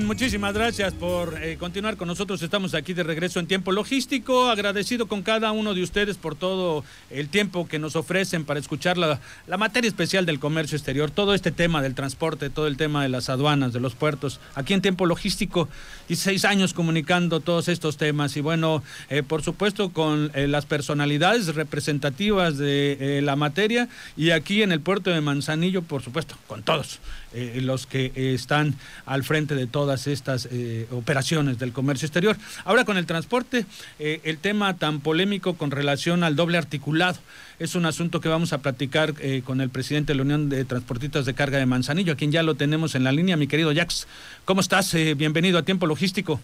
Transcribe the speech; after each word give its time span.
Muchísimas 0.00 0.54
gracias 0.54 0.94
por 0.94 1.38
eh, 1.42 1.58
continuar 1.58 1.98
con 1.98 2.08
nosotros. 2.08 2.40
Estamos 2.40 2.72
aquí 2.72 2.94
de 2.94 3.02
regreso 3.02 3.40
en 3.40 3.46
tiempo 3.46 3.72
logístico. 3.72 4.48
Agradecido 4.48 5.06
con 5.06 5.22
cada 5.22 5.52
uno 5.52 5.74
de 5.74 5.82
ustedes 5.82 6.16
por 6.16 6.34
todo 6.34 6.82
el 7.10 7.28
tiempo 7.28 7.68
que 7.68 7.78
nos 7.78 7.94
ofrecen 7.94 8.46
para 8.46 8.58
escuchar 8.58 8.96
la, 8.96 9.20
la, 9.46 9.58
materia 9.58 9.88
especial 9.88 10.24
del 10.24 10.40
comercio 10.40 10.76
exterior, 10.76 11.10
todo 11.10 11.34
este 11.34 11.52
tema 11.52 11.82
del 11.82 11.94
transporte, 11.94 12.48
todo 12.48 12.68
el 12.68 12.78
tema 12.78 13.02
de 13.02 13.10
las 13.10 13.28
aduanas, 13.28 13.74
de 13.74 13.80
los 13.80 13.94
puertos. 13.94 14.40
Aquí 14.54 14.72
en 14.72 14.80
tiempo 14.80 15.04
logístico, 15.04 15.68
16 16.08 16.46
años 16.46 16.72
comunicando 16.72 17.40
todos 17.40 17.68
estos 17.68 17.98
temas 17.98 18.34
y 18.38 18.40
bueno, 18.40 18.82
eh, 19.10 19.22
por 19.22 19.42
supuesto 19.42 19.90
con 19.90 20.30
eh, 20.34 20.48
las 20.48 20.64
personalidades 20.64 21.54
representativas 21.54 22.56
de 22.56 23.20
la 23.22 23.36
materia 23.36 23.88
y 24.16 24.30
aquí 24.30 24.62
en 24.62 24.72
el 24.72 24.80
puerto 24.80 25.10
de 25.10 25.20
Manzanillo, 25.20 25.82
por 25.82 26.02
supuesto, 26.02 26.36
con 26.46 26.62
todos 26.62 27.00
los 27.34 27.86
que 27.86 28.12
están 28.34 28.74
al 29.06 29.24
frente 29.24 29.54
de 29.54 29.66
todas 29.82 30.06
estas 30.06 30.46
eh, 30.52 30.86
operaciones 30.92 31.58
del 31.58 31.72
comercio 31.72 32.06
exterior. 32.06 32.36
Ahora 32.64 32.84
con 32.84 32.96
el 32.96 33.04
transporte, 33.04 33.66
eh, 33.98 34.20
el 34.22 34.38
tema 34.38 34.76
tan 34.76 35.00
polémico 35.00 35.54
con 35.54 35.72
relación 35.72 36.22
al 36.22 36.36
doble 36.36 36.56
articulado. 36.56 37.18
Es 37.58 37.74
un 37.74 37.84
asunto 37.84 38.20
que 38.20 38.28
vamos 38.28 38.52
a 38.52 38.58
platicar 38.58 39.14
eh, 39.18 39.42
con 39.44 39.60
el 39.60 39.70
presidente 39.70 40.12
de 40.12 40.18
la 40.18 40.22
Unión 40.22 40.48
de 40.48 40.64
Transportistas 40.64 41.26
de 41.26 41.34
Carga 41.34 41.58
de 41.58 41.66
Manzanillo, 41.66 42.12
a 42.12 42.16
quien 42.16 42.30
ya 42.30 42.44
lo 42.44 42.54
tenemos 42.54 42.94
en 42.94 43.02
la 43.02 43.10
línea, 43.10 43.36
mi 43.36 43.48
querido 43.48 43.74
Jax. 43.74 44.06
¿Cómo 44.44 44.60
estás? 44.60 44.94
bienvenido 45.16 45.58
a 45.58 45.62
Tiempo 45.64 45.88
Logístico. 45.88 46.38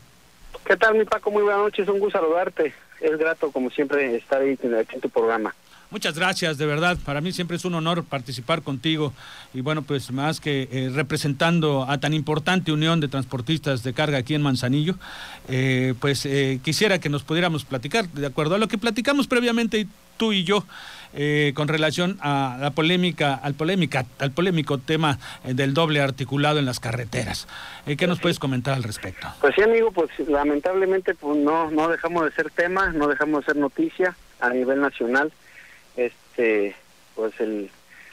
¿Qué 0.66 0.76
tal, 0.76 0.98
mi 0.98 1.04
Paco? 1.04 1.30
Muy 1.30 1.44
buenas 1.44 1.60
noches, 1.60 1.88
un 1.88 2.00
gusto 2.00 2.18
saludarte. 2.18 2.74
Es 3.00 3.16
grato, 3.18 3.52
como 3.52 3.70
siempre, 3.70 4.16
estar 4.16 4.42
ahí 4.42 4.58
en 4.60 5.00
tu 5.00 5.08
programa. 5.10 5.54
Muchas 5.90 6.18
gracias, 6.18 6.58
de 6.58 6.66
verdad. 6.66 6.98
Para 7.02 7.22
mí 7.22 7.32
siempre 7.32 7.56
es 7.56 7.64
un 7.64 7.74
honor 7.74 8.04
participar 8.04 8.60
contigo 8.60 9.14
y 9.54 9.62
bueno, 9.62 9.80
pues 9.82 10.10
más 10.10 10.38
que 10.38 10.68
eh, 10.70 10.90
representando 10.94 11.86
a 11.88 11.96
tan 11.98 12.12
importante 12.12 12.72
unión 12.72 13.00
de 13.00 13.08
transportistas 13.08 13.82
de 13.82 13.94
carga 13.94 14.18
aquí 14.18 14.34
en 14.34 14.42
Manzanillo, 14.42 14.96
eh, 15.48 15.94
pues 15.98 16.26
eh, 16.26 16.60
quisiera 16.62 16.98
que 16.98 17.08
nos 17.08 17.22
pudiéramos 17.22 17.64
platicar, 17.64 18.06
de 18.08 18.26
acuerdo 18.26 18.56
a 18.56 18.58
lo 18.58 18.68
que 18.68 18.76
platicamos 18.76 19.28
previamente 19.28 19.86
tú 20.18 20.32
y 20.32 20.44
yo. 20.44 20.64
con 21.54 21.68
relación 21.68 22.18
a 22.20 22.58
la 22.60 22.70
polémica, 22.72 23.34
al 23.34 23.54
polémica, 23.54 24.04
al 24.18 24.30
polémico 24.30 24.76
tema 24.76 25.18
del 25.42 25.72
doble 25.72 26.02
articulado 26.02 26.58
en 26.58 26.66
las 26.66 26.80
carreteras. 26.80 27.48
¿Qué 27.86 28.06
nos 28.06 28.20
puedes 28.20 28.38
comentar 28.38 28.74
al 28.74 28.82
respecto? 28.82 29.26
Pues 29.40 29.54
sí, 29.54 29.62
amigo, 29.62 29.90
pues 29.90 30.10
lamentablemente 30.28 31.14
pues 31.14 31.38
no 31.38 31.70
no 31.70 31.88
dejamos 31.88 32.26
de 32.26 32.32
ser 32.32 32.50
tema, 32.50 32.92
no 32.92 33.08
dejamos 33.08 33.40
de 33.40 33.46
ser 33.46 33.56
noticia 33.56 34.14
a 34.38 34.50
nivel 34.50 34.82
nacional 34.82 35.32
este 35.98 36.74
pues 37.14 37.38
el, 37.40 37.70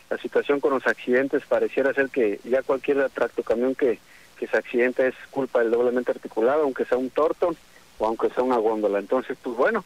la 0.10 0.18
situación 0.18 0.60
con 0.60 0.72
los 0.72 0.86
accidentes 0.88 1.44
pareciera 1.46 1.94
ser 1.94 2.10
que 2.10 2.40
ya 2.44 2.64
cualquier 2.64 3.10
tractocamión 3.10 3.76
que, 3.76 4.00
que 4.38 4.48
se 4.48 4.58
accidente 4.58 5.08
es 5.08 5.16
culpa 5.32 5.60
del 5.60 5.72
doblemente 5.72 6.12
articulado, 6.12 6.64
aunque 6.64 6.86
sea 6.86 6.98
un 6.98 7.10
torto 7.10 7.56
o 8.00 8.08
aunque 8.08 8.30
sea 8.30 8.44
una 8.44 8.58
góndola. 8.58 9.00
Entonces, 9.00 9.38
pues 9.42 9.56
bueno, 9.56 9.86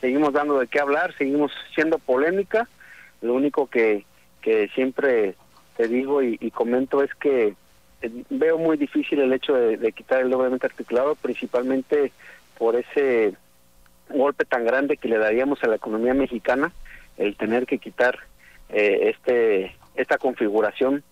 seguimos 0.00 0.32
dando 0.32 0.58
de 0.58 0.66
qué 0.66 0.80
hablar, 0.80 1.14
seguimos 1.16 1.52
siendo 1.74 1.98
polémica. 1.98 2.68
Lo 3.22 3.34
único 3.34 3.66
que, 3.66 4.04
que 4.40 4.68
siempre 4.68 5.34
te 5.76 5.88
digo 5.88 6.22
y, 6.22 6.50
comento 6.52 7.02
es 7.02 7.14
que 7.14 7.54
eh, 8.02 8.10
veo 8.30 8.58
muy 8.58 8.76
difícil 8.76 9.20
el 9.20 9.32
hecho 9.32 9.54
de 9.54 9.92
quitar 9.92 10.20
el 10.20 10.30
doblemente 10.30 10.66
articulado, 10.66 11.14
principalmente 11.16 12.12
por 12.58 12.76
ese 12.76 13.34
golpe 14.08 14.44
tan 14.44 14.64
grande 14.64 14.96
que 14.96 15.08
le 15.08 15.18
daríamos 15.18 15.62
a 15.62 15.68
la 15.68 15.76
economía 15.76 16.14
mexicana 16.14 16.72
el 17.20 17.36
tener 17.36 17.66
que 17.66 17.78
quitar 17.78 18.18
eh, 18.70 19.12
este 19.14 19.74
esta 19.96 20.18
configuración 20.18 21.04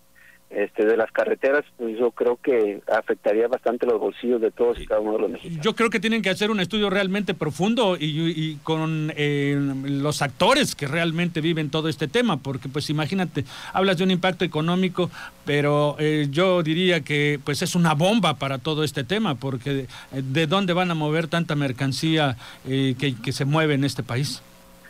este, 0.49 0.83
de 0.83 0.97
las 0.97 1.11
carreteras, 1.11 1.63
pues 1.77 1.95
yo 1.99 2.09
creo 2.09 2.37
que 2.41 2.81
afectaría 2.91 3.47
bastante 3.47 3.85
los 3.85 3.99
bolsillos 3.99 4.41
de 4.41 4.49
todos 4.49 4.79
y 4.79 4.87
cada 4.87 4.99
uno 4.99 5.13
de 5.13 5.19
los 5.19 5.29
mexicanos. 5.29 5.63
Yo 5.63 5.75
creo 5.75 5.91
que 5.91 5.99
tienen 5.99 6.23
que 6.23 6.31
hacer 6.31 6.49
un 6.49 6.59
estudio 6.59 6.89
realmente 6.89 7.35
profundo 7.35 7.95
y, 7.99 8.55
con 8.63 9.13
eh, 9.15 9.55
los 9.83 10.23
actores 10.23 10.73
que 10.73 10.87
realmente 10.87 11.39
viven 11.41 11.69
todo 11.69 11.87
este 11.87 12.07
tema, 12.07 12.37
porque 12.37 12.67
pues 12.67 12.89
imagínate, 12.89 13.45
hablas 13.73 13.99
de 13.99 14.05
un 14.05 14.11
impacto 14.11 14.43
económico, 14.43 15.11
pero 15.45 15.95
eh, 15.99 16.27
yo 16.31 16.63
diría 16.63 17.01
que 17.01 17.39
pues 17.43 17.61
es 17.61 17.75
una 17.75 17.93
bomba 17.93 18.39
para 18.39 18.57
todo 18.57 18.83
este 18.83 19.03
tema, 19.03 19.35
porque 19.35 19.85
de 20.11 20.47
dónde 20.47 20.73
van 20.73 20.89
a 20.89 20.95
mover 20.95 21.27
tanta 21.27 21.53
mercancía 21.53 22.37
que, 22.65 22.95
que 23.23 23.31
se 23.31 23.45
mueve 23.45 23.75
en 23.75 23.83
este 23.83 24.01
país. 24.01 24.41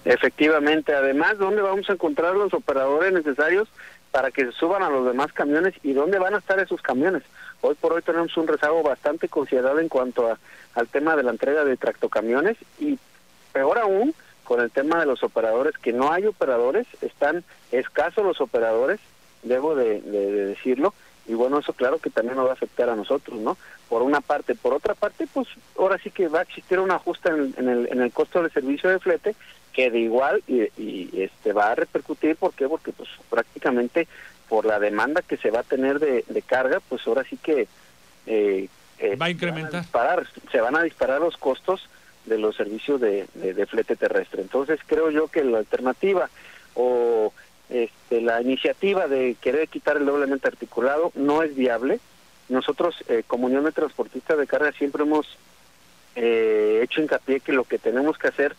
Efectivamente, 0.05 0.93
además, 0.93 1.37
¿dónde 1.37 1.61
vamos 1.61 1.89
a 1.89 1.93
encontrar 1.93 2.35
los 2.35 2.53
operadores 2.53 3.11
necesarios 3.11 3.67
para 4.11 4.31
que 4.31 4.45
se 4.45 4.51
suban 4.53 4.81
a 4.81 4.89
los 4.89 5.05
demás 5.05 5.31
camiones 5.33 5.73
y 5.83 5.93
dónde 5.93 6.19
van 6.19 6.33
a 6.33 6.39
estar 6.39 6.59
esos 6.59 6.81
camiones? 6.81 7.23
Hoy 7.61 7.75
por 7.75 7.93
hoy 7.93 8.01
tenemos 8.01 8.35
un 8.37 8.47
rezago 8.47 8.81
bastante 8.81 9.27
considerable 9.27 9.81
en 9.81 9.89
cuanto 9.89 10.31
a, 10.31 10.37
al 10.75 10.87
tema 10.87 11.15
de 11.15 11.23
la 11.23 11.31
entrega 11.31 11.65
de 11.65 11.77
tractocamiones 11.77 12.57
y 12.79 12.97
peor 13.51 13.77
aún 13.79 14.13
con 14.45 14.61
el 14.61 14.71
tema 14.71 14.99
de 14.99 15.05
los 15.05 15.21
operadores, 15.21 15.77
que 15.77 15.93
no 15.93 16.11
hay 16.11 16.25
operadores, 16.25 16.87
están 17.01 17.43
escasos 17.71 18.25
los 18.25 18.41
operadores, 18.41 18.99
debo 19.43 19.75
de, 19.75 20.01
decirlo, 20.01 20.95
y 21.27 21.35
bueno, 21.35 21.59
eso 21.59 21.73
claro 21.73 21.99
que 21.99 22.09
también 22.09 22.35
nos 22.35 22.47
va 22.47 22.51
a 22.51 22.53
afectar 22.53 22.89
a 22.89 22.95
nosotros, 22.95 23.39
¿no? 23.39 23.57
Por 23.87 24.01
una 24.01 24.21
parte. 24.21 24.55
Por 24.55 24.73
otra 24.73 24.95
parte, 24.95 25.27
pues 25.31 25.47
ahora 25.77 25.99
sí 25.99 26.09
que 26.09 26.27
va 26.27 26.39
a 26.39 26.43
existir 26.43 26.79
un 26.79 26.89
ajuste 26.89 27.29
en 27.29 27.53
en 27.57 27.69
el, 27.69 27.87
en 27.91 28.01
el 28.01 28.11
costo 28.11 28.41
del 28.41 28.51
servicio 28.51 28.89
de 28.89 28.97
flete 28.97 29.35
que 29.74 29.90
de 29.90 30.00
igual 30.00 30.44
y, 30.47 31.09
este 31.22 31.53
va 31.53 31.72
a 31.72 31.75
repercutir 31.75 32.35
¿por 32.35 32.53
qué? 32.53 32.68
porque 32.68 32.91
pues 32.91 33.09
prácticamente 33.30 34.07
por 34.47 34.66
la 34.66 34.80
demanda 34.80 35.22
que 35.22 35.38
se 35.38 35.52
va 35.52 35.59
a 35.59 35.63
tener 35.63 36.00
de, 36.00 36.44
carga 36.46 36.80
pues 36.80 37.06
ahora 37.07 37.24
sí 37.24 37.38
que 37.38 37.68
eh, 38.25 38.68
eh, 38.97 39.16
va 39.16 39.28
a 39.28 39.29
incrementar. 39.29 39.85
se 40.52 40.62
van 40.62 40.75
a 40.75 40.84
disparar 40.84 41.22
los 41.22 41.38
costos 41.38 41.88
de 42.25 42.38
los 42.38 42.56
servicios 42.56 43.00
de, 43.00 43.25
de, 43.34 43.66
flete 43.66 43.96
terrestre. 43.96 44.41
Entonces 44.41 44.79
creo 44.85 45.09
yo 45.09 45.29
que 45.29 45.44
la 45.44 45.59
alternativa 45.59 46.29
o 46.75 47.34
este, 47.69 48.22
la 48.22 48.41
iniciativa 48.41 49.08
de 49.08 49.35
querer 49.40 49.68
quitar 49.68 49.97
el 49.97 50.06
doblemente 50.06 50.47
articulado 50.47 51.12
no 51.16 51.44
es 51.44 51.56
viable. 51.56 52.00
Nosotros 52.50 52.96
eh, 53.08 53.24
como 53.25 53.47
Unión 53.47 53.63
de 53.63 53.72
Transportistas 53.72 54.38
de 54.38 54.47
Carga 54.47 54.72
siempre 54.74 55.03
hemos 55.03 55.28
hecho 56.16 57.02
hincapié 57.02 57.40
que 57.40 57.53
lo 57.53 57.63
que 57.63 57.78
tenemos 57.78 58.18
que 58.18 58.28
hacer 58.28 58.53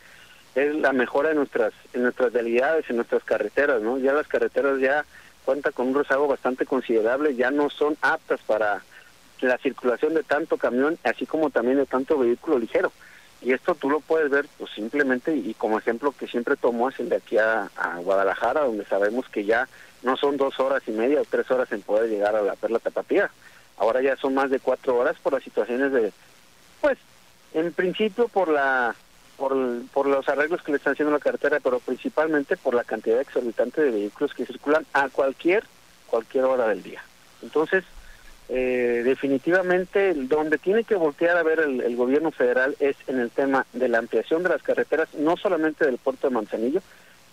es 0.54 0.74
la 0.74 0.92
mejora 0.92 1.30
en 1.30 1.36
nuestras 1.36 1.72
en 1.92 2.02
nuestras 2.02 2.32
realidades, 2.32 2.88
en 2.90 2.96
nuestras 2.96 3.22
carreteras, 3.24 3.80
¿no? 3.82 3.98
Ya 3.98 4.12
las 4.12 4.26
carreteras 4.26 4.80
ya 4.80 5.04
cuentan 5.44 5.72
con 5.72 5.88
un 5.88 5.94
rezago 5.94 6.28
bastante 6.28 6.66
considerable, 6.66 7.34
ya 7.34 7.50
no 7.50 7.70
son 7.70 7.96
aptas 8.02 8.40
para 8.46 8.82
la 9.40 9.58
circulación 9.58 10.14
de 10.14 10.22
tanto 10.22 10.58
camión, 10.58 10.98
así 11.02 11.26
como 11.26 11.50
también 11.50 11.78
de 11.78 11.86
tanto 11.86 12.18
vehículo 12.18 12.58
ligero. 12.58 12.92
Y 13.42 13.52
esto 13.52 13.74
tú 13.74 13.88
lo 13.88 14.00
puedes 14.00 14.30
ver 14.30 14.46
pues 14.58 14.70
simplemente, 14.72 15.34
y 15.34 15.54
como 15.54 15.78
ejemplo 15.78 16.12
que 16.12 16.26
siempre 16.26 16.56
tomo 16.56 16.88
es 16.90 17.00
el 17.00 17.08
de 17.08 17.16
aquí 17.16 17.38
a, 17.38 17.70
Guadalajara, 18.02 18.62
donde 18.62 18.84
sabemos 18.84 19.28
que 19.28 19.44
ya 19.44 19.66
no 20.02 20.16
son 20.16 20.36
dos 20.36 20.60
horas 20.60 20.82
y 20.86 20.90
media 20.90 21.20
o 21.20 21.24
tres 21.24 21.50
horas 21.50 21.72
en 21.72 21.82
poder 21.82 22.10
llegar 22.10 22.36
a 22.36 22.42
la 22.42 22.56
Perla 22.56 22.78
Tapatía. 22.78 23.30
Ahora 23.78 24.02
ya 24.02 24.16
son 24.16 24.34
más 24.34 24.50
de 24.50 24.60
cuatro 24.60 24.96
horas 24.98 25.16
por 25.22 25.32
las 25.32 25.42
situaciones 25.42 25.90
de, 25.92 26.12
pues, 26.82 26.98
en 27.54 27.72
principio 27.72 28.28
por 28.28 28.48
la 28.48 28.94
por, 29.40 29.56
por 29.94 30.06
los 30.06 30.28
arreglos 30.28 30.62
que 30.62 30.70
le 30.70 30.76
están 30.76 30.92
haciendo 30.92 31.14
la 31.14 31.18
carretera, 31.18 31.60
pero 31.60 31.80
principalmente 31.80 32.58
por 32.58 32.74
la 32.74 32.84
cantidad 32.84 33.22
exorbitante 33.22 33.80
de 33.80 33.90
vehículos 33.90 34.34
que 34.34 34.44
circulan 34.44 34.84
a 34.92 35.08
cualquier 35.08 35.64
cualquier 36.06 36.44
hora 36.44 36.68
del 36.68 36.82
día. 36.82 37.02
Entonces, 37.40 37.84
eh, 38.50 39.00
definitivamente 39.02 40.12
donde 40.12 40.58
tiene 40.58 40.84
que 40.84 40.96
voltear 40.96 41.38
a 41.38 41.42
ver 41.42 41.60
el, 41.60 41.96
gobierno 41.96 42.32
federal 42.32 42.76
es 42.80 42.96
en 43.06 43.18
el 43.18 43.30
tema 43.30 43.64
de 43.72 43.88
la 43.88 43.98
ampliación 43.98 44.42
de 44.42 44.50
las 44.50 44.62
carreteras, 44.62 45.08
no 45.14 45.38
solamente 45.38 45.86
del 45.86 45.96
puerto 45.96 46.28
de 46.28 46.34
Manzanillo, 46.34 46.82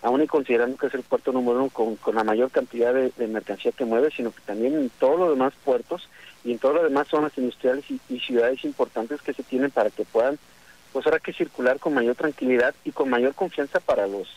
aún 0.02 0.22
y 0.22 0.28
considerando 0.28 0.78
que 0.78 0.88
es 0.88 0.94
el 0.94 1.04
puerto 1.04 1.34
número 1.34 1.58
uno 1.58 1.70
con, 1.70 1.98
con 1.98 2.16
la 2.16 2.24
mayor 2.24 2.52
cantidad 2.52 2.94
de, 2.94 3.28
mercancía 3.28 3.74
que 3.74 3.84
mueve, 3.84 4.12
sino 4.16 4.32
que 4.32 4.42
también 4.46 4.76
en 4.76 4.90
todos 4.98 5.20
los 5.20 5.32
demás 5.32 5.54
puertos 5.66 6.08
y 6.46 6.54
en 6.54 6.60
todas 6.60 6.76
las 6.76 6.86
demás 6.86 7.08
zonas 7.10 7.38
industriales 7.38 7.84
y 8.08 8.20
ciudades 8.20 8.64
importantes 8.64 9.22
que 9.22 9.34
se 9.34 9.44
tienen 9.44 9.72
para 9.72 9.90
que 9.90 10.06
puedan 10.06 10.38
pues 10.94 11.06
habrá 11.06 11.20
que 11.20 11.34
circular 11.34 11.80
con 11.80 11.94
mayor 11.94 12.16
tranquilidad 12.16 12.74
y 12.84 12.92
con 12.92 13.10
mayor 13.10 13.34
confianza 13.34 13.80
para 13.80 14.08
los 14.08 14.28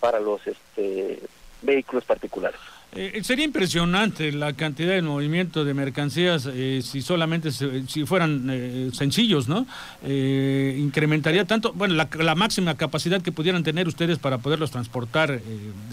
para 0.00 0.20
los 0.20 0.46
este, 0.46 1.20
vehículos 1.62 2.04
particulares. 2.04 2.60
Eh, 2.96 3.22
sería 3.24 3.44
impresionante 3.44 4.30
la 4.30 4.52
cantidad 4.52 4.94
de 4.94 5.02
movimiento 5.02 5.64
de 5.64 5.74
mercancías 5.74 6.48
eh, 6.52 6.80
si 6.80 7.02
solamente 7.02 7.50
si 7.50 8.06
fueran 8.06 8.46
eh, 8.48 8.90
sencillos, 8.92 9.48
¿no? 9.48 9.66
incrementaría 10.06 11.44
tanto, 11.44 11.72
bueno, 11.72 11.94
la, 11.94 12.34
máxima 12.36 12.76
capacidad 12.76 13.20
que 13.20 13.32
pudieran 13.32 13.64
tener 13.64 13.88
ustedes 13.88 14.18
para 14.18 14.38
poderlos 14.38 14.70
transportar 14.70 15.40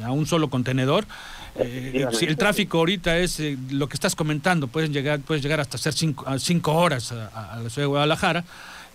a 0.03 0.11
un 0.11 0.27
solo 0.27 0.49
contenedor. 0.49 1.05
si 2.11 2.25
el 2.25 2.37
tráfico 2.37 2.77
ahorita 2.79 3.17
es 3.17 3.41
lo 3.71 3.87
que 3.87 3.95
estás 3.95 4.15
comentando, 4.15 4.67
pueden 4.67 4.93
llegar, 4.93 5.21
puedes 5.21 5.41
llegar 5.41 5.59
hasta 5.59 5.77
ser 5.77 5.93
cinco, 5.93 6.25
cinco 6.37 6.73
horas 6.73 7.11
a, 7.11 7.53
a 7.53 7.59
la 7.61 7.69
ciudad 7.69 7.85
de 7.85 7.91
Guadalajara. 7.91 8.43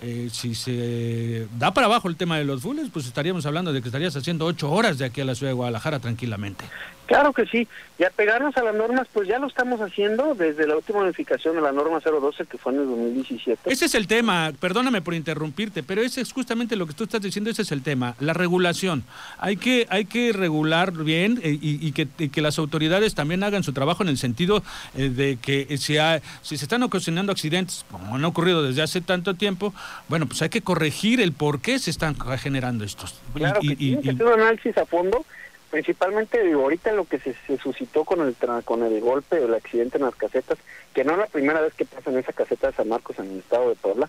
Eh, 0.03 0.29
si 0.31 0.55
se 0.55 1.47
da 1.59 1.73
para 1.73 1.87
abajo 1.87 2.09
el 2.09 2.17
tema 2.17 2.37
de 2.37 2.45
los 2.45 2.61
fules, 2.61 2.91
pues 2.93 3.07
estaríamos 3.07 3.47
hablando 3.47 3.73
de 3.73 3.81
que 3.81 3.89
estarías 3.89 4.15
haciendo 4.15 4.45
ocho 4.45 4.71
horas 4.71 4.99
de 4.99 5.07
aquí 5.07 5.23
a 5.23 5.25
la 5.25 5.35
ciudad 5.35 5.51
de 5.51 5.55
Guadalajara 5.55 6.01
tranquilamente. 6.01 6.65
Claro 7.07 7.33
que 7.33 7.47
sí, 7.47 7.69
y 7.99 8.05
a 8.05 8.11
pegarnos 8.11 8.57
a 8.57 8.65
las 8.65 8.75
normas, 8.75 9.07
pues 9.13 9.29
ya 9.29 9.39
lo 9.39 9.47
estamos 9.47 9.81
haciendo 9.81 10.35
desde 10.35 10.67
la 10.67 10.77
última 10.77 11.01
modificación 11.01 11.55
de 11.55 11.63
la 11.63 11.73
norma 11.73 12.01
012 12.01 12.47
que 12.47 12.59
fue 12.59 12.73
en 12.73 12.81
el 12.81 12.87
2017. 12.87 13.73
Ese 13.73 13.85
es 13.87 13.95
el 13.95 14.07
tema, 14.07 14.53
perdóname 14.59 15.03
por 15.03 15.15
interrumpirte, 15.15 15.83
pero 15.83 16.03
ese 16.03 16.21
es 16.21 16.33
justamente 16.33 16.75
lo 16.75 16.87
que 16.87 16.95
tú 16.95 17.05
estás 17.05 17.23
diciendo, 17.23 17.49
ese 17.49 17.63
es 17.63 17.73
el 17.73 17.83
tema, 17.83 18.17
la 18.19 18.33
regulación. 18.33 19.05
Hay 19.39 19.57
que, 19.57 19.87
hay 19.89 20.05
que 20.05 20.33
regular 20.33 20.93
bien 20.93 21.41
eh, 21.43 21.57
y, 21.61 21.93
que, 21.93 22.07
que, 22.09 22.43
las 22.43 22.59
autoridades 22.59 23.15
también 23.15 23.45
hagan 23.45 23.63
su 23.63 23.73
trabajo 23.73 24.03
en 24.03 24.09
el 24.09 24.19
sentido 24.19 24.63
eh, 24.97 25.09
de 25.09 25.37
que 25.37 25.67
si, 25.79 25.97
si 26.43 26.57
se 26.57 26.65
están 26.65 26.83
ocasionando 26.83 27.33
accidentes, 27.33 27.85
como 27.91 28.17
han 28.17 28.25
ocurrido 28.25 28.63
desde 28.63 28.83
hace 28.83 29.01
tanto 29.01 29.35
tiempo, 29.35 29.73
bueno, 30.09 30.27
pues 30.27 30.43
hay 30.43 30.49
que 30.49 30.61
corregir 30.61 31.21
el 31.21 31.33
por 31.33 31.61
qué 31.61 31.79
se 31.79 31.91
están 31.91 32.17
generando 32.39 32.85
estos. 32.85 33.15
Claro 33.33 33.61
y, 33.63 33.69
que 33.69 33.77
tiene 33.77 34.03
que 34.03 34.11
hacer 34.11 34.27
un 34.27 34.33
análisis 34.41 34.77
a 34.77 34.87
fondo 34.87 35.25
principalmente 35.71 36.53
ahorita 36.53 36.93
lo 36.93 37.05
que 37.05 37.19
se, 37.19 37.35
suscitó 37.59 38.05
con 38.05 38.21
el 38.21 38.35
con 38.65 38.83
el 38.83 39.01
golpe 39.01 39.43
el 39.43 39.55
accidente 39.55 39.99
en 39.99 40.05
las 40.05 40.15
casetas 40.15 40.59
que 40.95 41.05
no 41.05 41.13
es 41.13 41.19
la 41.19 41.27
primera 41.27 41.61
vez 41.61 41.75
que 41.75 41.85
pasa 41.85 42.11
en 42.11 42.19
esa 42.19 42.33
caseta 42.33 42.69
de 42.69 42.73
San 42.75 42.89
Marcos 42.89 43.19
en 43.19 43.31
el 43.31 43.39
estado 43.39 43.69
de 43.69 43.75
Puebla 43.75 44.09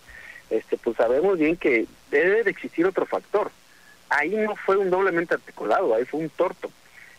este 0.49 0.77
pues 0.77 0.95
sabemos 0.97 1.37
bien 1.37 1.57
que 1.57 1.85
debe 2.09 2.43
de 2.43 2.51
existir 2.51 2.85
otro 2.85 3.05
factor. 3.05 3.51
Ahí 4.09 4.29
no 4.29 4.55
fue 4.55 4.77
un 4.77 4.89
doblemente 4.89 5.33
articulado 5.33 5.93
ahí 5.93 6.05
fue 6.05 6.21
un 6.21 6.29
torto. 6.29 6.71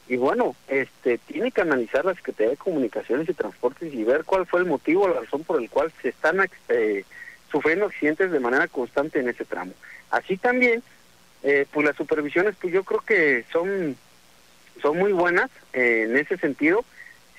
Y 0.09 0.17
bueno 0.17 0.57
este 0.69 1.19
tiene 1.19 1.53
que 1.53 1.61
analizar 1.61 2.05
la 2.05 2.15
Secretaría 2.15 2.53
de 2.53 2.57
Comunicaciones 2.57 3.29
y 3.29 3.35
Transportes 3.35 3.93
y 3.93 4.05
ver 4.05 4.25
cuál 4.25 4.47
fue 4.47 4.61
el 4.61 4.67
motivo 4.67 5.09
la 5.09 5.21
razón 5.21 5.45
por 5.45 5.61
el 5.61 5.69
cual 5.69 5.93
se 6.01 6.11
están 6.11 6.41
eh, 6.69 7.05
sufriendo 7.51 7.87
accidentes 7.87 8.31
de 8.31 8.41
manera 8.41 8.69
constante 8.69 9.21
en 9.21 9.29
ese 9.29 9.45
tramo. 9.45 9.73
Así 10.11 10.39
también 10.39 10.83
eh, 11.43 11.67
pues 11.71 11.87
las 11.87 11.97
supervisiones 11.97 12.57
pues 12.61 12.73
yo 12.73 12.85
creo 12.85 13.01
que 13.01 13.45
son 13.53 13.97
son 14.81 14.99
muy 14.99 15.13
buenas 15.13 15.51
eh, 15.73 16.07
en 16.09 16.17
ese 16.17 16.37
sentido. 16.37 16.85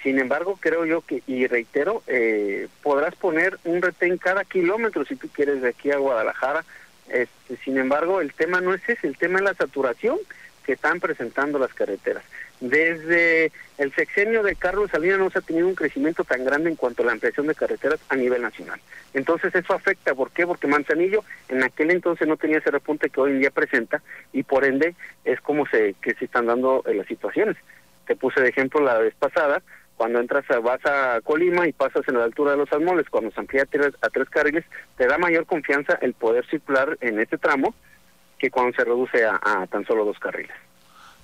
Sin 0.03 0.18
embargo, 0.18 0.57
creo 0.59 0.86
yo 0.86 1.01
que, 1.01 1.21
y 1.27 1.45
reitero, 1.47 2.03
eh, 2.07 2.68
podrás 2.83 3.15
poner 3.15 3.59
un 3.65 3.81
retén 3.81 4.18
cada 4.18 4.45
kilómetro 4.45 5.03
si 5.06 5.15
tú 5.15 5.27
quieres 5.27 5.62
de 5.62 5.69
aquí 5.69 5.91
a 5.91 5.97
Guadalajara. 5.97 6.63
Este, 7.09 7.57
sin 7.63 7.77
embargo, 7.77 8.21
el 8.21 8.33
tema 8.33 8.62
no 8.62 8.74
es 8.74 8.88
ese, 8.88 9.07
el 9.07 9.18
tema 9.18 9.39
es 9.39 9.45
la 9.45 9.53
saturación 9.56 10.18
que 10.65 10.74
están 10.74 11.00
presentando 11.00 11.59
las 11.59 11.74
carreteras. 11.74 12.24
Desde 12.59 13.53
el 13.77 13.94
sexenio 13.95 14.44
de 14.44 14.56
Carlos 14.56 14.91
Salinas 14.91 15.19
no 15.19 15.29
se 15.29 15.39
ha 15.39 15.41
tenido 15.41 15.67
un 15.67 15.75
crecimiento 15.75 16.25
tan 16.25 16.44
grande 16.44 16.69
en 16.69 16.75
cuanto 16.75 17.03
a 17.03 17.06
la 17.06 17.13
ampliación 17.13 17.47
de 17.47 17.56
carreteras 17.56 18.01
a 18.09 18.17
nivel 18.17 18.41
nacional. 18.41 18.81
Entonces 19.13 19.56
eso 19.56 19.73
afecta, 19.73 20.13
¿por 20.13 20.31
qué? 20.31 20.45
Porque 20.45 20.67
Manzanillo 20.67 21.23
en 21.47 21.63
aquel 21.63 21.91
entonces 21.91 22.27
no 22.27 22.35
tenía 22.35 22.57
ese 22.57 22.71
repunte 22.71 23.09
que 23.09 23.21
hoy 23.21 23.31
en 23.31 23.39
día 23.39 23.51
presenta 23.51 24.01
y 24.33 24.44
por 24.44 24.65
ende 24.65 24.95
es 25.23 25.39
como 25.39 25.65
se 25.67 25.95
que 26.01 26.13
se 26.15 26.25
están 26.25 26.47
dando 26.47 26.83
eh, 26.85 26.94
las 26.95 27.07
situaciones. 27.07 27.56
Te 28.06 28.17
puse 28.17 28.41
de 28.41 28.50
ejemplo 28.50 28.81
la 28.81 28.97
vez 28.97 29.15
pasada, 29.15 29.62
cuando 29.95 30.19
entras 30.19 30.50
a, 30.51 30.59
vas 30.59 30.85
a 30.85 31.21
Colima 31.21 31.65
y 31.65 31.71
pasas 31.71 32.05
en 32.09 32.17
la 32.17 32.25
altura 32.25 32.51
de 32.51 32.57
los 32.57 32.71
Almoles, 32.73 33.09
cuando 33.09 33.31
se 33.31 33.39
amplía 33.39 33.63
a 33.63 33.65
tres, 33.65 33.94
a 34.01 34.09
tres 34.09 34.29
carriles, 34.29 34.65
te 34.97 35.07
da 35.07 35.17
mayor 35.17 35.45
confianza 35.45 35.97
el 36.01 36.13
poder 36.13 36.45
circular 36.47 36.97
en 37.00 37.19
este 37.19 37.38
tramo 37.38 37.73
que 38.38 38.51
cuando 38.51 38.75
se 38.75 38.83
reduce 38.83 39.25
a 39.25 39.67
tan 39.67 39.85
solo 39.85 40.05
dos 40.05 40.17
carriles. 40.19 40.55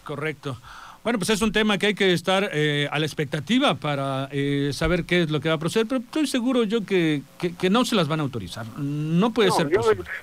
Correcto. 0.03 0.57
Bueno, 1.05 1.19
pues 1.19 1.29
es 1.29 1.43
un 1.43 1.51
tema 1.51 1.77
que 1.77 1.85
hay 1.85 1.93
que 1.93 2.13
estar 2.13 2.49
eh, 2.51 2.89
a 2.89 2.97
la 2.97 3.05
expectativa 3.05 3.75
para 3.75 4.27
eh, 4.31 4.71
saber 4.73 5.03
qué 5.03 5.21
es 5.21 5.29
lo 5.29 5.39
que 5.39 5.49
va 5.49 5.55
a 5.55 5.59
proceder, 5.59 5.85
pero 5.85 6.01
estoy 6.01 6.25
seguro 6.25 6.63
yo 6.63 6.83
que, 6.83 7.21
que, 7.37 7.69
no 7.69 7.85
se 7.85 7.93
las 7.93 8.07
van 8.07 8.21
a 8.21 8.23
autorizar. 8.23 8.65
No 8.79 9.31
puede 9.31 9.51
ser 9.51 9.69
yo, 9.69 9.81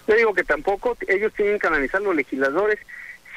Yo 0.09 0.15
digo 0.17 0.35
que 0.35 0.43
tampoco 0.43 0.97
ellos 1.07 1.33
tienen 1.37 1.61
que 1.61 1.69
analizar, 1.69 2.03
los 2.03 2.17
legisladores, 2.17 2.81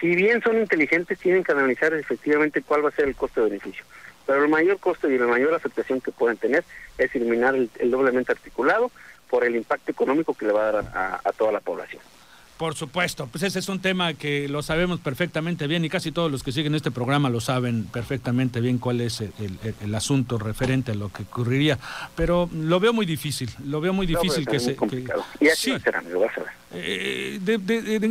si 0.02 0.16
bien 0.16 0.42
son 0.42 0.58
inteligentes, 0.58 1.20
tienen 1.20 1.44
que 1.44 1.52
analizar 1.52 1.94
efectivamente 1.94 2.64
cuál 2.64 2.84
va 2.84 2.90
a 2.90 2.94
ser 2.94 3.06
el 3.08 3.16
costo-beneficio. 3.16 3.86
Pero 4.26 4.44
el 4.44 4.50
mayor 4.50 4.80
costo 4.80 5.08
y 5.08 5.20
la 5.20 5.28
mayor 5.28 5.54
afectación 5.54 6.02
que 6.02 6.12
pueden 6.12 6.38
tener 6.38 6.64
es 6.98 7.16
eliminar 7.16 7.54
el, 7.54 7.70
doblemente 7.92 8.32
articulado 8.32 8.90
por 9.30 9.44
el 9.44 9.56
impacto 9.56 9.92
económico 9.92 10.34
que 10.34 10.48
le 10.48 10.52
va 10.52 10.70
a 10.70 10.72
dar 10.72 11.22
a 11.24 11.32
toda 11.34 11.52
la 11.52 11.60
población. 11.60 12.02
Por 12.58 12.74
supuesto, 12.74 13.28
pues 13.28 13.44
ese 13.44 13.60
es 13.60 13.68
un 13.68 13.82
tema 13.82 14.14
que 14.14 14.48
lo 14.48 14.64
sabemos 14.64 15.02
perfectamente 15.02 15.68
bien 15.68 15.84
y 15.84 15.90
casi 15.90 16.14
todos 16.14 16.32
los 16.32 16.42
que 16.42 16.54
siguen 16.54 16.74
este 16.74 16.90
programa 16.90 17.30
lo 17.30 17.42
saben 17.42 17.84
perfectamente 17.86 18.62
bien 18.62 18.78
cuál 18.78 19.02
es 19.02 19.20
el, 19.20 19.96
asunto 19.96 20.38
referente 20.38 20.94
a 20.94 20.96
lo 20.96 21.12
que 21.12 21.24
ocurriría, 21.24 21.78
pero 22.16 22.50
lo 22.54 22.80
veo 22.80 22.94
muy 22.94 23.06
difícil, 23.06 23.50
lo 23.66 23.82
veo 23.82 23.92
muy 23.92 24.08
difícil 24.08 24.48
que 24.48 24.60
se... 24.62 24.78
y 25.42 25.50
así 25.50 25.74
sí. 25.74 25.80
será, 25.82 26.02
lo 26.02 26.22
vas 26.22 26.38
a 26.38 26.42
ver. 26.42 26.50
Eh, 26.74 27.40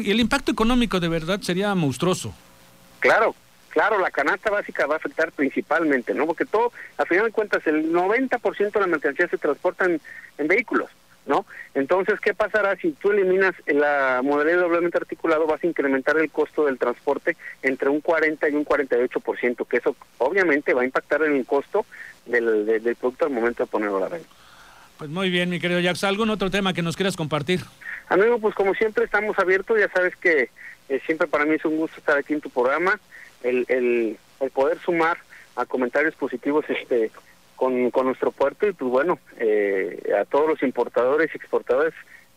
el 0.06 0.20
impacto 0.20 0.52
económico 0.52 1.00
de 1.00 1.08
verdad 1.08 1.41
sería 1.41 1.75
monstruoso. 1.75 2.35
Claro, 3.00 3.35
claro, 3.70 3.99
la 3.99 4.11
canasta 4.11 4.50
básica 4.50 4.87
va 4.87 4.94
a 4.94 4.99
afectar 4.99 5.32
principalmente, 5.32 6.12
¿no? 6.12 6.26
Porque 6.26 6.44
todo, 6.44 6.70
a 6.99 7.06
final 7.06 7.26
de 7.26 7.32
cuentas, 7.32 7.67
el 7.67 7.91
90% 7.93 8.73
de 8.73 8.81
la 8.81 8.87
mercancía 8.87 9.26
se 9.26 9.38
transporta 9.38 9.87
en 9.87 10.49
vehículos. 10.49 10.91
¿No? 11.26 11.47
Entonces, 11.75 12.21
¿qué 12.21 12.35
pasará 12.35 12.76
si 12.76 12.93
tú 12.93 13.11
eliminas 13.11 13.55
la 13.67 14.21
modalidad 14.23 14.61
doblemente 14.61 14.99
articulado? 14.99 15.47
Vas 15.47 15.62
a 15.62 15.67
incrementar 15.67 16.19
el 16.19 16.31
costo 16.31 16.67
del 16.67 16.79
transporte 16.79 17.37
entre 17.62 17.88
un 17.88 18.00
40 18.00 18.49
y 18.49 18.55
un 18.55 18.65
48%, 18.65 19.67
que 19.67 19.79
eso 19.79 19.97
obviamente 20.19 20.75
va 20.75 20.82
a 20.82 20.85
impactar 20.85 21.23
en 21.23 21.37
el 21.37 21.47
costo 21.47 21.87
del, 22.26 22.67
del, 22.67 22.97
producto 22.97 23.25
al 23.26 23.32
momento 23.32 23.65
de 23.65 23.71
ponerlo 23.71 23.99
a 23.99 24.00
la 24.00 24.09
venta. 24.09 24.29
Pues 24.99 25.11
muy 25.11 25.31
bien, 25.31 25.50
mi 25.50 25.59
querido 25.59 25.82
Jax, 25.82 26.05
¿algún 26.05 26.31
otro 26.31 26.50
tema 26.50 26.73
que 26.73 26.82
nos 26.82 26.97
quieras 26.97 27.17
compartir? 27.17 27.61
Amigo, 28.09 28.38
pues 28.38 28.55
como 28.55 28.75
siempre 28.75 29.05
estamos 29.05 29.38
abiertos, 29.38 29.79
ya 29.79 29.88
sabes 29.88 30.15
que 30.17 30.50
eh, 30.88 31.00
siempre 31.06 31.27
para 31.27 31.44
mí 31.44 31.55
es 31.55 31.65
un 31.65 31.77
gusto 31.77 31.99
estar 31.99 32.17
aquí 32.17 32.35
en 32.35 32.41
tu 32.41 32.50
programa, 32.50 33.00
el, 33.43 33.65
el, 33.69 34.19
el 34.41 34.50
poder 34.50 34.79
sumar 34.79 35.19
a 35.56 35.67
comentarios 35.67 36.15
positivos 36.15 36.65
este 36.69 37.11
con, 37.56 37.91
con 37.91 38.06
nuestro 38.06 38.31
puerto 38.31 38.67
y 38.67 38.73
pues 38.73 38.91
bueno, 38.91 39.19
eh, 39.39 40.12
a 40.21 40.25
todos 40.25 40.49
los 40.49 40.62
importadores 40.62 41.31
y 41.33 41.37
exportadores 41.37 41.95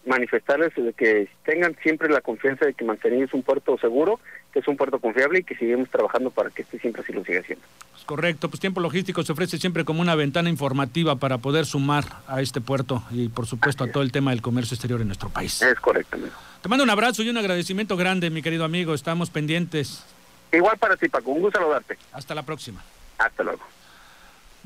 manifestarles 0.07 0.73
que 0.95 1.27
tengan 1.43 1.75
siempre 1.83 2.09
la 2.09 2.21
confianza 2.21 2.65
de 2.65 2.73
que 2.73 2.85
Manzanillo 2.85 3.25
es 3.25 3.33
un 3.33 3.43
puerto 3.43 3.77
seguro, 3.77 4.19
que 4.51 4.59
es 4.59 4.67
un 4.67 4.77
puerto 4.77 4.99
confiable 4.99 5.39
y 5.39 5.43
que 5.43 5.55
seguimos 5.55 5.89
trabajando 5.89 6.31
para 6.31 6.49
que 6.49 6.63
este 6.63 6.79
siempre 6.79 7.03
así 7.03 7.13
lo 7.13 7.23
siga 7.23 7.41
haciendo. 7.41 7.65
correcto, 8.05 8.49
pues 8.49 8.59
Tiempo 8.59 8.79
Logístico 8.79 9.23
se 9.23 9.33
ofrece 9.33 9.57
siempre 9.57 9.83
como 9.83 10.01
una 10.01 10.15
ventana 10.15 10.49
informativa 10.49 11.17
para 11.17 11.37
poder 11.39 11.65
sumar 11.65 12.05
a 12.27 12.41
este 12.41 12.61
puerto 12.61 13.03
y 13.11 13.27
por 13.27 13.45
supuesto 13.45 13.83
a 13.83 13.91
todo 13.91 14.01
el 14.01 14.11
tema 14.11 14.31
del 14.31 14.41
comercio 14.41 14.75
exterior 14.75 15.01
en 15.01 15.07
nuestro 15.07 15.29
país. 15.29 15.61
Es 15.61 15.79
correcto, 15.79 16.15
amigo. 16.15 16.35
Te 16.61 16.69
mando 16.69 16.83
un 16.83 16.89
abrazo 16.89 17.21
y 17.21 17.29
un 17.29 17.37
agradecimiento 17.37 17.97
grande, 17.97 18.29
mi 18.29 18.41
querido 18.41 18.63
amigo, 18.63 18.93
estamos 18.93 19.29
pendientes. 19.29 20.03
Igual 20.51 20.77
para 20.77 20.95
ti, 20.95 21.09
Paco, 21.09 21.31
un 21.31 21.41
gusto 21.41 21.59
saludarte. 21.59 21.97
Hasta 22.13 22.33
la 22.33 22.43
próxima. 22.43 22.81
Hasta 23.17 23.43
luego. 23.43 23.61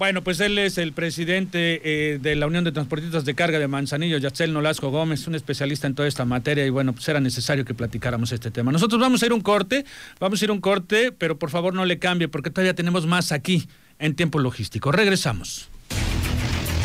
Bueno, 0.01 0.23
pues 0.23 0.39
él 0.39 0.57
es 0.57 0.79
el 0.79 0.93
presidente 0.93 1.79
eh, 1.83 2.17
de 2.17 2.35
la 2.35 2.47
Unión 2.47 2.63
de 2.63 2.71
Transportistas 2.71 3.23
de 3.23 3.35
Carga 3.35 3.59
de 3.59 3.67
Manzanillo, 3.67 4.17
Yacel 4.17 4.51
Nolasco 4.51 4.89
Gómez, 4.89 5.27
un 5.27 5.35
especialista 5.35 5.85
en 5.85 5.93
toda 5.93 6.07
esta 6.07 6.25
materia 6.25 6.65
y 6.65 6.71
bueno, 6.71 6.93
pues 6.93 7.07
era 7.07 7.19
necesario 7.19 7.65
que 7.65 7.75
platicáramos 7.75 8.31
este 8.31 8.49
tema. 8.49 8.71
Nosotros 8.71 8.99
vamos 8.99 9.21
a 9.21 9.27
ir 9.27 9.31
un 9.31 9.41
corte, 9.41 9.85
vamos 10.19 10.41
a 10.41 10.45
ir 10.45 10.49
un 10.49 10.59
corte, 10.59 11.11
pero 11.11 11.37
por 11.37 11.51
favor 11.51 11.75
no 11.75 11.85
le 11.85 11.99
cambie 11.99 12.27
porque 12.27 12.49
todavía 12.49 12.73
tenemos 12.73 13.05
más 13.05 13.31
aquí 13.31 13.69
en 13.99 14.15
tiempo 14.15 14.39
logístico. 14.39 14.91
Regresamos. 14.91 15.69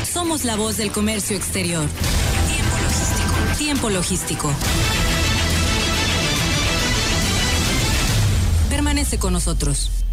Somos 0.05 0.45
la 0.45 0.57
voz 0.57 0.77
del 0.77 0.91
comercio 0.91 1.39
exterior. 1.39 1.87
Tiempo 2.47 2.77
logístico. 2.83 3.57
Tiempo 3.57 3.89
logístico. 3.89 4.55
Permanece 8.69 9.19
con 9.19 9.33
nosotros. 9.33 10.05